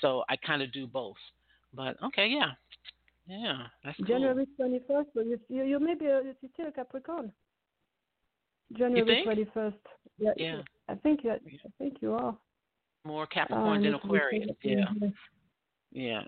[0.00, 1.16] so i kind of do both
[1.74, 2.50] but okay yeah
[3.26, 4.06] yeah that's cool.
[4.06, 7.32] January 21st, but you you, you maybe a, you're still a Capricorn.
[8.76, 9.74] January 21st.
[10.18, 10.30] Yeah.
[10.36, 10.60] Yeah.
[10.88, 11.38] I think you, I
[11.78, 12.36] think you are.
[13.04, 14.84] more capricorn than Um, aquarius yeah.
[15.92, 16.22] Yeah.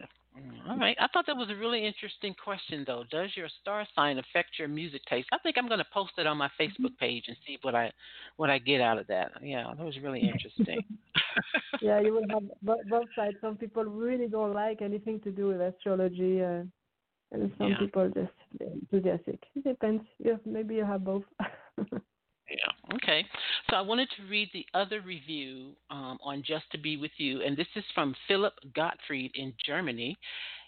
[0.68, 0.96] All right.
[0.98, 3.04] I thought that was a really interesting question, though.
[3.10, 5.28] Does your star sign affect your music taste?
[5.32, 7.92] I think I'm going to post it on my Facebook page and see what I
[8.36, 9.32] what I get out of that.
[9.42, 10.82] Yeah, that was really interesting.
[11.80, 13.36] yeah, you will have both sides.
[13.40, 16.62] Some people really don't like anything to do with astrology, uh,
[17.32, 17.78] and some Yeah.
[17.78, 19.40] people just enthusiastic.
[19.54, 20.02] It depends.
[20.18, 21.24] You maybe you have both.
[22.48, 22.94] Yeah.
[22.96, 23.24] Okay.
[23.70, 27.42] So I wanted to read the other review um, on Just to Be with You,
[27.42, 30.16] and this is from Philip Gottfried in Germany.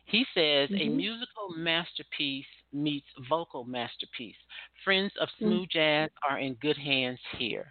[0.06, 0.96] He says a Mhm.
[0.96, 4.36] musical masterpiece meets vocal masterpiece.
[4.84, 5.38] Friends of Mm.
[5.38, 7.70] smooth jazz are in good hands here.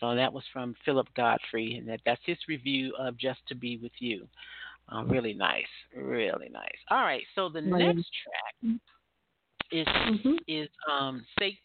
[0.00, 3.76] So that was from Philip Godfrey, and that, that's his review of Just to Be
[3.78, 4.28] with You.
[4.88, 6.78] Uh, really nice, really nice.
[6.90, 7.94] All right, so the Right.
[7.94, 8.78] next track
[9.70, 10.38] is Mhm.
[10.48, 11.56] is um Saint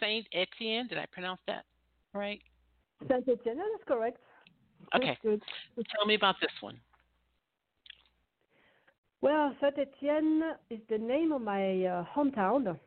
[0.00, 0.86] Saint Etienne.
[0.88, 1.64] Did I pronounce that
[2.14, 2.40] right?
[3.08, 4.18] Saint Etienne, that's correct.
[4.92, 5.18] That's Okay.
[5.22, 5.42] good.
[5.96, 6.80] Tell me about this one.
[9.20, 12.78] Well, Saint Etienne is the name of my uh, hometown.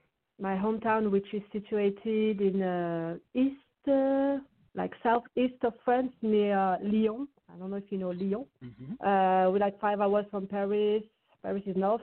[0.42, 4.40] My hometown, which is situated in uh, east uh,
[4.76, 7.28] like southeast of France near Lyon.
[7.54, 8.46] I don't know if you know Lyon.
[8.64, 8.94] Mm-hmm.
[9.06, 11.04] Uh, we're like five hours from Paris.
[11.44, 12.02] Paris is north,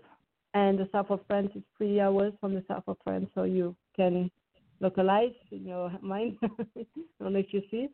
[0.54, 3.28] and the south of France is three hours from the south of France.
[3.34, 4.30] So you can
[4.80, 6.38] localize in your mind.
[6.42, 6.84] I
[7.20, 7.88] don't know if you see.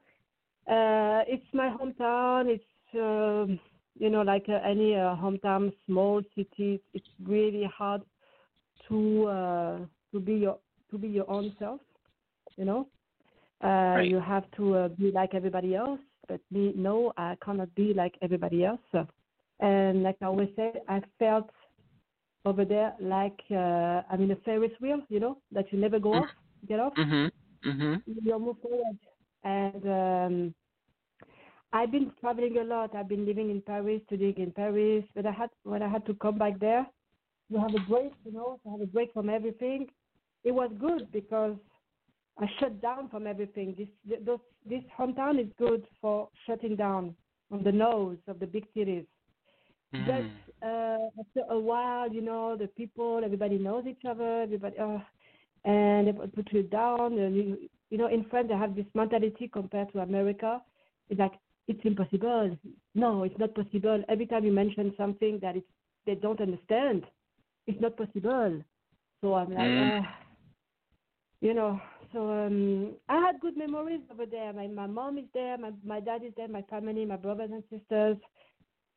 [0.68, 2.46] Uh, it's my hometown.
[2.48, 2.64] It's
[2.94, 3.58] um
[3.98, 6.80] you know like uh, any uh, hometown, small city.
[6.94, 8.02] It's really hard
[8.88, 9.78] to uh,
[10.12, 10.58] to be your
[10.90, 11.80] to be your own self.
[12.56, 12.88] You know,
[13.62, 14.06] uh, Right.
[14.06, 16.00] you have to uh, be like everybody else.
[16.28, 18.80] But me, no, I cannot be like everybody else.
[19.60, 21.48] And like I always say, I felt
[22.44, 25.00] over there like uh, I'm in a Ferris wheel.
[25.08, 26.22] You know, that you never go Mm.
[26.22, 26.30] off,
[26.66, 27.68] get off Mm-hmm.
[27.68, 27.94] Mm-hmm.
[28.06, 28.98] you move forward.
[29.44, 30.54] And um,
[31.72, 32.94] I've been traveling a lot.
[32.94, 35.04] I've been living in Paris, studying in Paris.
[35.14, 36.86] But I had when I had to come back there,
[37.48, 39.88] you have a break, you know, to have a break from everything.
[40.44, 41.56] It was good because
[42.38, 43.74] I shut down from everything.
[43.78, 44.38] This those,
[44.68, 47.14] this hometown is good for shutting down
[47.50, 49.04] on the nose of the big cities.
[49.94, 50.06] Mm.
[50.06, 54.98] But uh, after a while, you know, the people, everybody knows each other, everybody, uh,
[55.66, 57.18] and they put you down.
[57.18, 57.58] And you,
[57.90, 60.62] you know, in France, they have this mentality compared to America.
[61.10, 61.34] It's like,
[61.68, 62.56] it's impossible.
[62.94, 64.02] No, it's not possible.
[64.08, 65.66] Every time you mention something that it's,
[66.06, 67.04] they don't understand,
[67.66, 68.62] it's not possible.
[69.20, 69.98] So I'm like, Mm.
[69.98, 70.08] uh,
[71.42, 71.80] you know,
[72.12, 74.52] so um, I had good memories over there.
[74.54, 77.62] My my mom is there, my my dad is there, my family, my brothers and
[77.70, 78.16] sisters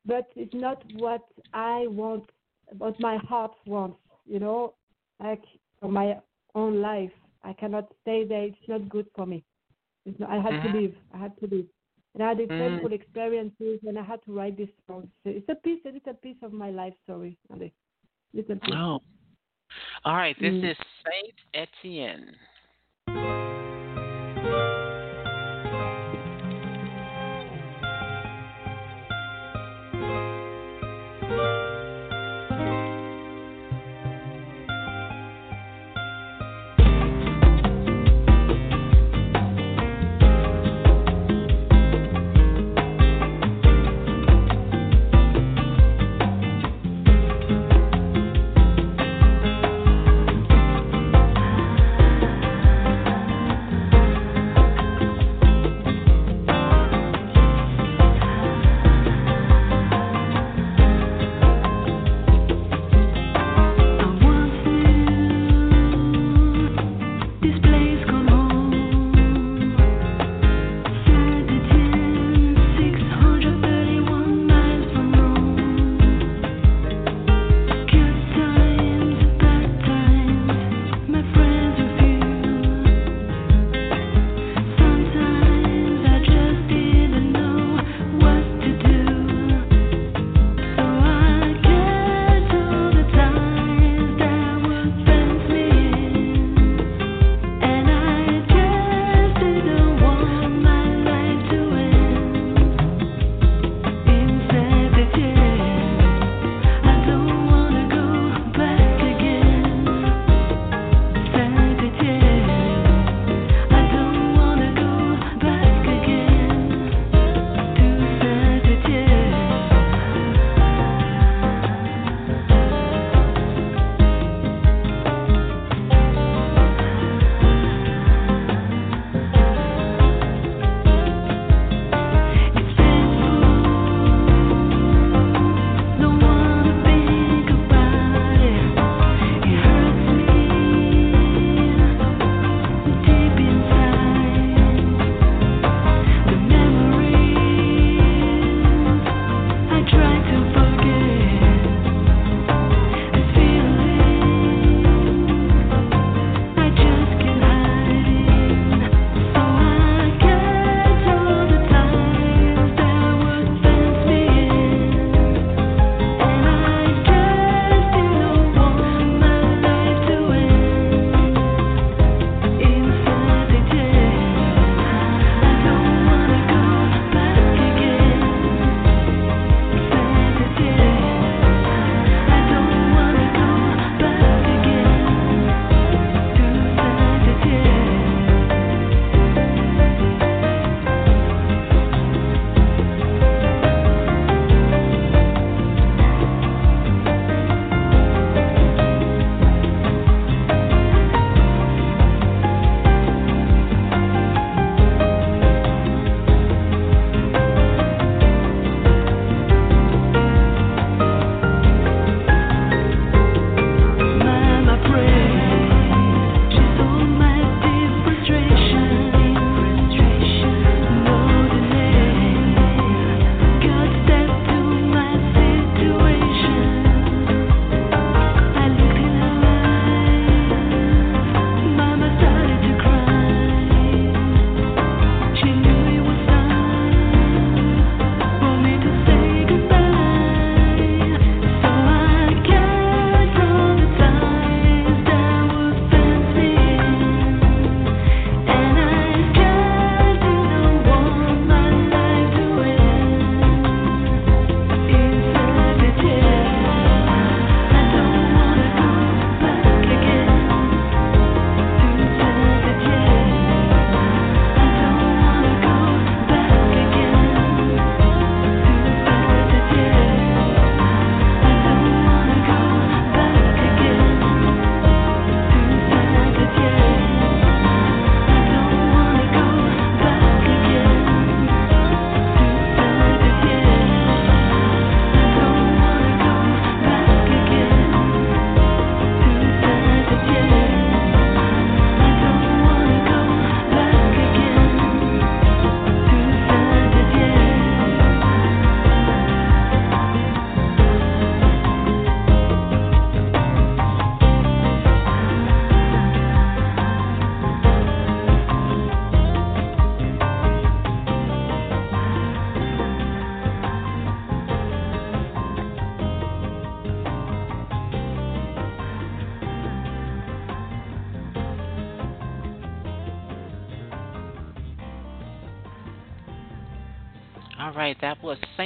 [0.05, 1.21] but it's not what
[1.53, 2.29] I want,
[2.77, 4.73] what my heart wants, you know,
[5.19, 5.43] like
[5.81, 6.17] my
[6.55, 7.11] own life.
[7.43, 8.43] I cannot stay there.
[8.43, 9.43] It's not good for me.
[10.05, 10.63] It's not, I had Mhm.
[10.63, 10.97] to leave.
[11.13, 11.69] I had to leave.
[12.13, 12.57] And I had these Mm.
[12.57, 15.11] painful experiences, and I had to write this song.
[15.23, 17.37] So it's a piece, a little piece of my life story.
[18.33, 18.75] Little piece.
[18.75, 19.01] Oh.
[20.05, 20.37] All right.
[20.39, 20.71] This Mm.
[20.71, 22.35] is Saint Etienne.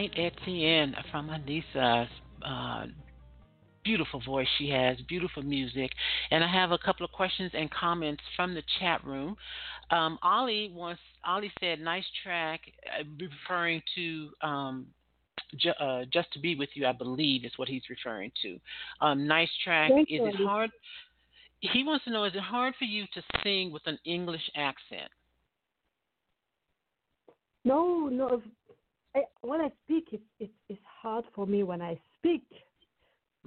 [0.03, 2.07] Saint Etienne from Aneessa.
[2.45, 2.85] Uh,
[3.83, 5.91] beautiful voice she has, beautiful music.
[6.31, 9.35] And I have a couple of questions and comments from the chat room.
[9.91, 12.61] Um, Ollie wants Ollie said, "Nice track,"
[12.99, 14.87] uh, referring to um,
[15.57, 18.59] ju- uh, "Just to Be with You." I believe is what he's referring to.
[19.01, 19.91] Um, nice track.
[19.91, 20.71] Thank is you, it hard?
[21.59, 25.11] He wants to know: Is it hard for you to sing with an English accent?
[27.65, 28.41] No, no.
[29.15, 32.43] I, when I speak, it's, it's it's hard for me when I speak.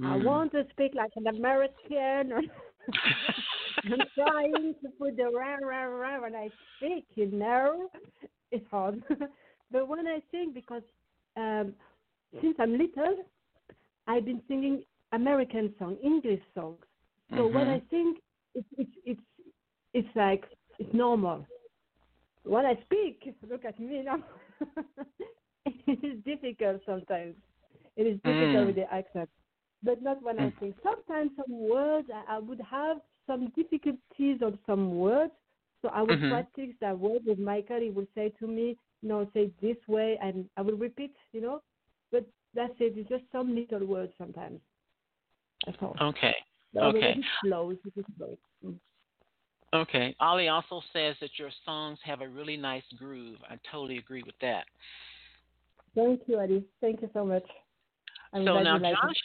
[0.04, 0.24] I Mm.
[0.24, 2.32] want to speak like an American.
[2.32, 2.40] Or
[3.84, 7.06] I'm trying to put the rah rah rah when I speak.
[7.14, 7.88] You know,
[8.50, 9.02] it's hard.
[9.70, 10.82] but when I sing, because
[11.36, 11.74] um,
[12.40, 13.24] since I'm little,
[14.06, 16.84] I've been singing American songs, English songs.
[17.34, 18.14] So when I sing,
[18.54, 19.20] it's it's it's
[19.94, 20.44] it's like
[20.78, 21.46] it's normal.
[22.44, 24.18] When I speak, look at me now.
[25.86, 27.34] it is difficult sometimes.
[27.96, 28.66] It is difficult Mm.
[28.66, 29.28] with the accent,
[29.82, 30.60] but not when I Mm.
[30.60, 30.74] sing.
[30.82, 35.32] Sometimes some words I, I would have some difficulties on some words,
[35.82, 36.28] so I would Mhm.
[36.30, 37.80] practice that word with Michael.
[37.80, 41.14] He would say to me, "No, say this way," and I will repeat.
[41.32, 41.62] You know,
[42.12, 42.96] but that's it.
[42.96, 44.60] It's just some little words sometimes.
[45.64, 45.96] That's all.
[46.00, 46.34] Okay.
[46.72, 47.12] But Okay.
[47.18, 47.76] it flows.
[47.96, 48.38] It flows.
[48.64, 48.78] Mm.
[49.74, 50.14] Okay.
[50.20, 53.38] Ollie also says that your songs have a really nice groove.
[53.50, 54.66] I totally agree with that.
[55.96, 56.64] Thank you, Eddie.
[56.80, 57.44] Thank you so much.
[58.32, 59.16] I'm so now Josh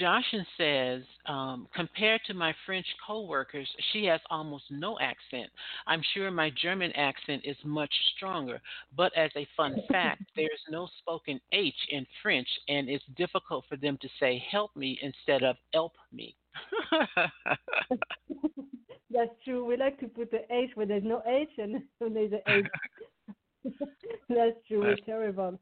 [0.00, 5.50] Joshin says, um, compared to my French coworkers, she has almost no accent.
[5.88, 8.60] I'm sure my German accent is much stronger.
[8.96, 13.76] But as a fun fact, there's no spoken H in French, and it's difficult for
[13.76, 16.34] them to say "help me" instead of "help me."
[19.10, 19.64] That's true.
[19.64, 22.66] We like to put the H where there's no H and when there's an H.
[24.28, 24.80] That's true.
[24.80, 25.58] We're terrible.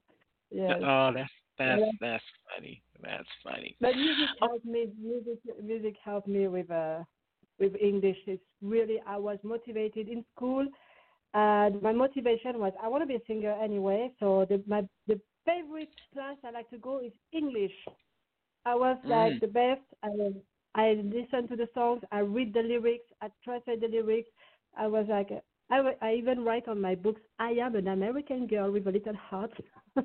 [0.50, 0.84] Yes.
[0.84, 1.90] oh, that's that's Yeah.
[2.00, 2.24] that's
[2.54, 2.82] funny.
[3.02, 3.76] That's funny.
[3.80, 4.48] But music Oh.
[4.48, 4.88] helped me.
[5.00, 7.04] Music, music helped me with uh,
[7.58, 8.18] with English.
[8.26, 10.66] It's really I was motivated in school.
[11.34, 14.12] Uh, my motivation was I want to be a singer anyway.
[14.18, 17.72] So the my the favorite class I like to go is English.
[18.64, 19.40] I was like Mm.
[19.40, 19.82] the best.
[20.02, 20.08] I
[20.74, 22.02] I listen to the songs.
[22.12, 23.06] I read the lyrics.
[23.20, 24.30] I translate the lyrics.
[24.76, 25.30] I was like
[25.70, 27.20] I, I even write on my books.
[27.38, 29.52] I am an American girl with a little heart.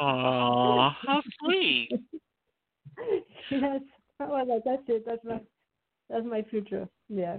[0.00, 1.90] Oh, how sweet.
[3.50, 3.80] yes.
[4.18, 5.04] I was like, that's it.
[5.06, 5.40] That's my
[6.08, 6.88] that's my future.
[7.08, 7.36] Yeah.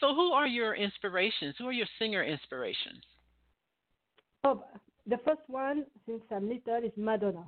[0.00, 1.54] So, who are your inspirations?
[1.58, 3.02] Who are your singer inspirations?
[4.42, 4.64] Oh,
[5.06, 7.44] the first one since I'm little is Madonna.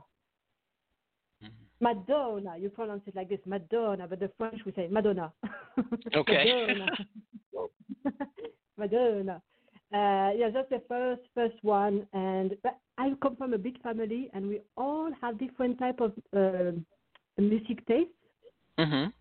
[1.43, 1.49] Mm-hmm.
[1.81, 2.59] Madonna.
[2.59, 5.33] You pronounce it like this, Madonna, but the French we say Madonna.
[6.15, 6.67] Okay.
[6.67, 6.87] Madonna.
[8.79, 9.41] Madonna.
[9.93, 14.31] Uh, yeah, that's the first first one, and but I come from a big family,
[14.33, 16.73] and we all have different type of uh,
[17.39, 18.13] music tastes.
[18.79, 19.13] Mhm.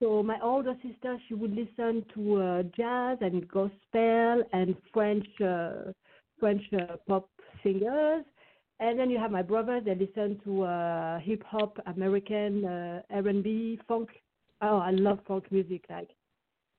[0.00, 5.92] So my older sister, she would listen to uh, jazz and gospel and French uh,
[6.38, 7.28] French uh, pop
[7.62, 8.24] singers,
[8.80, 9.80] and then you have my brother.
[9.80, 14.10] They listen to uh, hip hop, American uh, R&B, funk.
[14.60, 16.10] Oh, I love funk music, like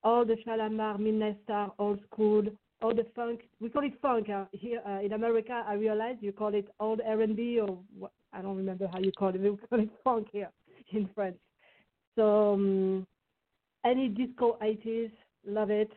[0.04, 2.44] all the Shalamar, Midnight Star, old school,
[2.82, 3.42] all the funk.
[3.60, 5.64] We call it funk uh, here uh, in America.
[5.68, 9.30] I realize you call it old R&B or what, I don't remember how you call
[9.30, 9.42] it.
[9.42, 10.50] We call it funk here
[10.92, 11.38] in France.
[12.16, 13.08] So um,
[13.86, 15.12] any disco 80s,
[15.46, 15.92] love it.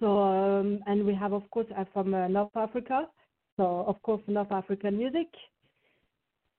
[0.00, 3.06] So um, and we have of course I'm from uh, North Africa,
[3.56, 5.28] so of course North African music,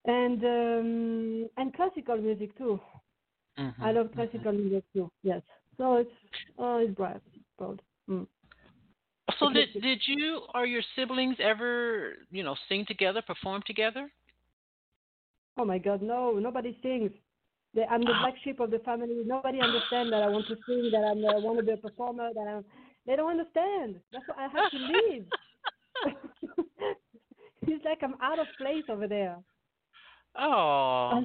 [0.06, 2.80] and um, and classical music too.
[3.58, 3.74] Mhm.
[3.82, 5.10] I love classical music too.
[5.22, 5.42] Yes.
[5.80, 6.12] So it's
[6.58, 7.22] oh it's broad,
[7.58, 7.82] broad.
[8.10, 8.28] Mm.
[9.40, 14.12] So did did you or your siblings ever, you know, sing together, perform together?
[15.58, 17.12] Oh my God, no, nobody sings.
[17.74, 19.24] They, I'm the black sheep of the family.
[19.26, 22.30] Nobody understands that I want to sing, that I uh, want to be a performer,
[22.34, 22.66] that I'm.
[23.08, 24.02] They don't understand.
[24.12, 25.26] That's why I have to leave.
[27.62, 29.38] it's like I'm out of place over there.
[30.38, 31.12] Oh.
[31.12, 31.24] Out.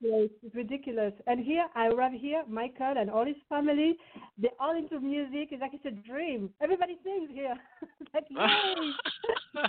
[0.00, 1.12] It's ridiculous.
[1.26, 3.96] And here, I arrive here, Michael and all his family,
[4.38, 5.48] they're all into music.
[5.50, 6.50] It's like it's a dream.
[6.60, 7.54] Everybody sings here.
[8.14, 8.24] Like!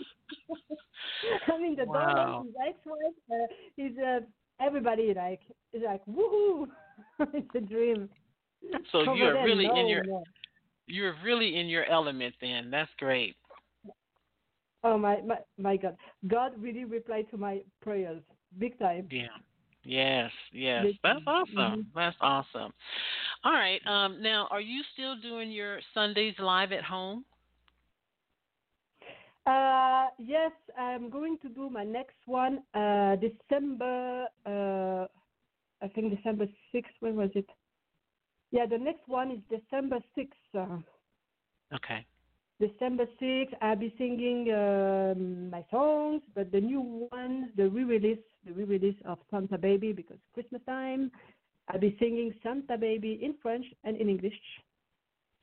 [1.48, 2.46] I mean, the Wow.
[2.46, 4.20] daughter, his ex-wife, uh, his uh,
[4.62, 5.42] everybody like
[5.74, 6.68] is like woohoo!
[7.34, 8.10] it's a dream.
[8.92, 10.24] So Over you're there, really in your no.
[10.88, 12.72] you're really in your element then.
[12.72, 13.36] That's great.
[14.86, 15.98] Oh my, my my God!
[16.28, 18.22] God really replied to my prayers
[18.58, 19.08] big time.
[19.12, 19.28] Yeah.
[19.84, 20.84] Yes, yes.
[20.86, 21.28] Big That's time.
[21.28, 21.80] awesome.
[21.82, 21.86] Mhm.
[21.96, 22.74] That's awesome.
[23.44, 23.82] All right.
[23.88, 27.26] Um now are you still doing your Sundays live at home?
[29.46, 34.28] Uh, yes, I'm going to do my next one uh, December.
[34.46, 35.08] Uh,
[35.82, 36.46] I think December
[36.76, 36.84] 6th.
[37.00, 37.50] When was it?
[38.52, 40.30] Yeah, the next one is December 6th.
[40.56, 40.78] Uh,
[41.74, 42.06] Okay.
[42.60, 48.52] December 6th, I'll be singing um, my songs, but the new one, the re-release, the
[48.52, 51.10] re-release of Santa Baby because Christmas time,
[51.70, 54.34] I'll be singing Santa Baby in French and in English,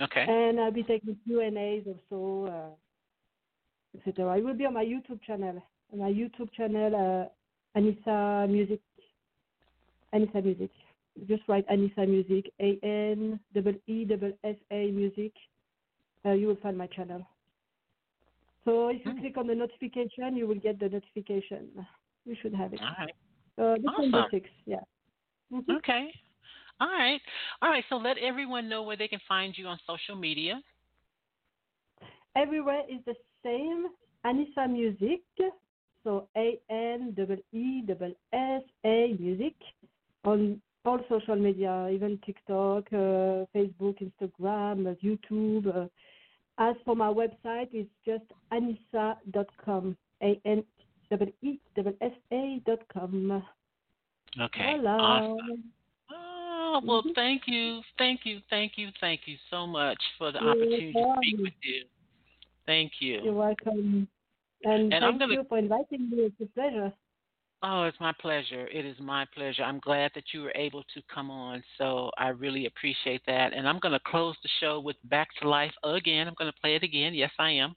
[0.03, 0.27] Okay.
[0.29, 4.37] and I'll be taking Q and A's also, uh, etc.
[4.37, 5.63] It will be on my YouTube channel.
[5.93, 8.81] On my YouTube channel, uh, Aneessa Music.
[10.15, 10.71] Aneessa Music.
[11.27, 12.53] Just write Aneessa Music.
[12.61, 15.33] A N double E double S A Music
[16.27, 17.27] uh, you will find my channel.
[18.65, 19.21] So if you Hmm.
[19.21, 21.69] click on the notification, you will get the notification.
[22.25, 22.81] You should have it.
[22.81, 23.15] All right.
[23.57, 24.31] Uh, December Awesome.
[24.33, 24.81] 6th, yeah.
[25.53, 25.77] Mhm.
[25.77, 26.13] Okay.
[26.81, 27.23] All right.
[27.63, 27.85] All right.
[27.89, 30.61] So let everyone know where they can find you on social media.
[32.35, 33.87] Everywhere is the same.
[34.25, 35.23] Aneessa Music.
[36.05, 39.55] So A N double E double S A Music
[40.25, 45.67] on all social media, even TikTok, uh, Facebook, Instagram, uh, YouTube.
[45.67, 45.89] Uh,
[46.59, 49.97] as for my website, it's just aneessa.com.
[50.23, 50.65] A N
[51.11, 53.43] double E double S A dot com.
[54.41, 54.77] Okay.
[54.77, 54.97] Voila.
[54.97, 55.65] Awesome.
[56.11, 57.15] Oh, well, Mhm.
[57.15, 61.15] thank you, thank you, thank you, thank you so much for the You're opportunity to
[61.19, 61.85] speak with you.
[62.65, 63.23] Thank you.
[63.23, 64.09] You're welcome.
[64.65, 66.23] And, And I'm thank gonna- you for inviting me.
[66.25, 66.93] It's a pleasure.
[67.63, 68.69] Oh, it's my pleasure.
[68.69, 69.63] It is my pleasure.
[69.63, 71.63] I'm glad that you were able to come on.
[71.79, 73.55] So I really appreciate that.
[73.55, 76.29] And I'm going to close the show with Back to Life again.
[76.29, 77.15] I'm going to play it again.
[77.15, 77.75] Yes, I am.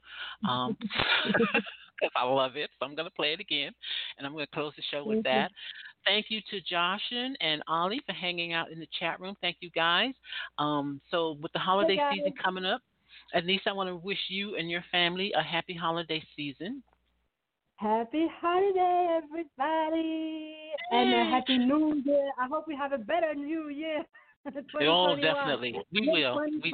[0.47, 0.77] Um,
[1.25, 1.63] because
[2.15, 2.69] I love it.
[2.77, 3.71] So I'm going to play it again.
[4.17, 5.23] And I'm going to close the show with you.
[5.23, 5.51] that.
[6.05, 9.35] Thank you to Joshin and Ollie for hanging out in the chat room.
[9.41, 10.13] Thank you, guys.
[10.57, 12.81] Um, so with the holiday season coming up,
[13.33, 16.83] at least I want to wish you and your family a happy holiday season.
[17.79, 20.53] Happy holiday, everybody,
[20.91, 22.29] and a happy New Year.
[22.37, 24.03] I hope we have a better New Year.
[24.45, 25.21] Oh, 2021.
[25.21, 25.81] definitely.
[25.91, 26.41] We will.
[26.61, 26.73] We,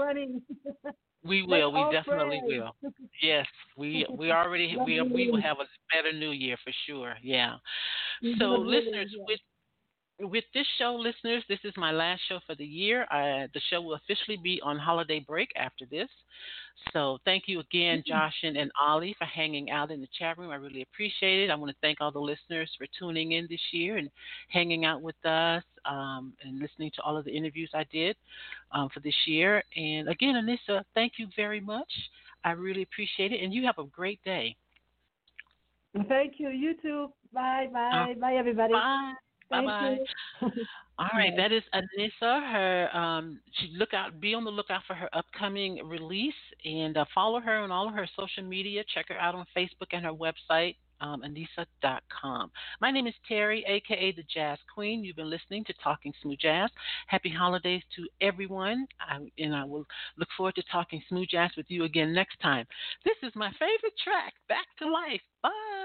[1.23, 1.71] we will.
[1.71, 2.75] We definitely will.
[3.21, 3.45] Yes,
[3.75, 7.15] we we already we we will have a better new year for sure.
[7.21, 7.55] Yeah.
[8.39, 9.39] So listeners, with
[10.19, 13.03] with this show, listeners, this is my last show for the year.
[13.03, 16.09] Uh, the show will officially be on holiday break after this.
[16.93, 18.11] So thank you again, Mm-hmm.
[18.11, 20.51] Josh and, Ollie, for hanging out in the chat room.
[20.51, 21.49] I really appreciate it.
[21.49, 24.09] I want to thank all the listeners for tuning in this year and
[24.49, 28.15] hanging out with us um, and listening to all of the interviews I did
[28.71, 29.63] um, for this year.
[29.75, 31.91] And again, Aneessa, thank you very much.
[32.43, 33.43] I really appreciate it.
[33.43, 34.55] And you have a great day.
[36.09, 36.49] Thank you.
[36.49, 37.07] You too.
[37.33, 38.73] Bye, bye, bye, everybody.
[38.73, 39.13] Bye.
[39.49, 40.49] Thank Bye-bye.
[40.97, 42.51] All right, that is Aneessa.
[42.51, 46.33] Her um, she look out, be on the lookout for her upcoming release,
[46.63, 48.81] and uh, follow her on all of her social media.
[48.93, 52.49] Check her out on Facebook and her website, um, Aneessa.com.
[52.79, 55.03] My name is Terry, aka the Jazz Queen.
[55.03, 56.69] You've been listening to Talking Smooth Jazz.
[57.07, 59.85] Happy holidays to everyone, I, and I will
[60.17, 62.65] look forward to talking smooth jazz with you again next time.
[63.03, 65.21] This is my favorite track, Back to Life.
[65.43, 65.84] Bye.